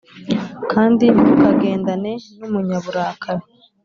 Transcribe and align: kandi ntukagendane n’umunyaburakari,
kandi 0.71 1.05
ntukagendane 1.15 2.11
n’umunyaburakari, 2.37 3.43